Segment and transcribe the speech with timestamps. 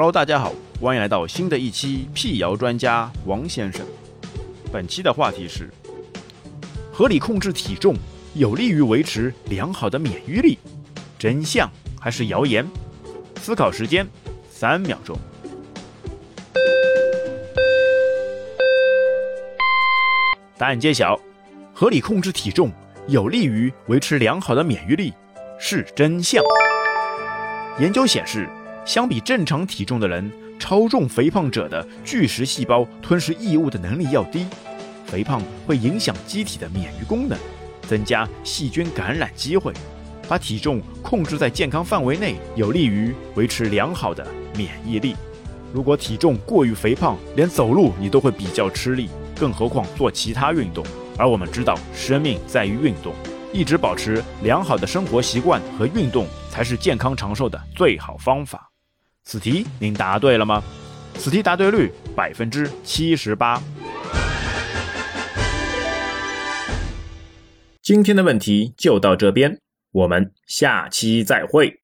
[0.00, 3.84] Hello，大家好，欢迎来到新的一期辟谣专家王先生。
[4.72, 5.68] 本期的话题是：
[6.90, 7.94] 合理控制体重
[8.32, 10.56] 有利于维持良好的免疫力，
[11.18, 12.64] 真相还是谣言？
[13.42, 14.08] 思考时间
[14.50, 15.18] 三秒钟。
[20.56, 21.20] 答案揭晓：
[21.74, 22.72] 合理控制体重
[23.06, 25.12] 有利于维持良好的免疫力，
[25.58, 26.42] 是真相。
[27.78, 28.48] 研究显示。
[28.84, 34.46] 相比正常体重的人，超重肥胖者的巨噬细胞吞噬异物的能力要低。
[35.06, 37.38] 肥胖会影响机体的免疫功能，
[37.82, 39.72] 增加细菌感染机会。
[40.28, 44.24] 把体重控制在健康范围内，有利于维持良好的
[44.56, 45.16] 免疫力。
[45.72, 50.84] 如果体重过于肥胖，连走路你都会比较吃力，更何况做其他运动。
[51.18, 53.12] 而我们知道，生命在于运动，
[53.52, 58.69] 一直保持良好的生活习惯和运动，才是健康长寿的最好方法。
[59.24, 60.62] 此题您答对了吗？
[61.18, 63.62] 此题答对率百分之七十八。
[67.82, 69.58] 今天的问题就到这边，
[69.92, 71.80] 我们下期再会。